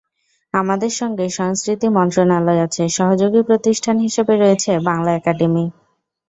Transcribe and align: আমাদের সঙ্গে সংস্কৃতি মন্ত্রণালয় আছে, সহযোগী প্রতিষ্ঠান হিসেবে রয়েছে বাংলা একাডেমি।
আমাদের 0.53 0.91
সঙ্গে 0.91 1.25
সংস্কৃতি 1.31 1.87
মন্ত্রণালয় 1.89 2.61
আছে, 2.61 2.83
সহযোগী 2.89 3.41
প্রতিষ্ঠান 3.43 3.95
হিসেবে 3.99 4.33
রয়েছে 4.35 4.71
বাংলা 4.89 5.11
একাডেমি। 5.15 5.65